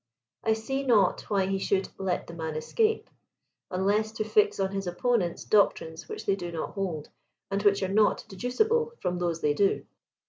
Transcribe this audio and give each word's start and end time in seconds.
I 0.43 0.53
see 0.53 0.81
not 0.83 1.29
why 1.29 1.45
he 1.45 1.59
should" 1.59 1.89
let 1.99 2.25
the 2.25 2.33
man 2.33 2.55
escape," 2.55 3.07
un 3.69 3.85
less 3.85 4.11
to 4.13 4.23
fix 4.23 4.59
on 4.59 4.71
his 4.71 4.87
opponents 4.87 5.43
doctrines 5.45 6.09
which 6.09 6.25
they 6.25 6.35
do 6.35 6.51
not 6.51 6.71
hold, 6.73 7.09
and 7.51 7.61
which 7.61 7.83
are 7.83 7.87
not 7.87 8.25
deducible 8.27 8.93
from 8.99 9.19
those 9.19 9.41
they 9.41 9.53
do. 9.53 9.85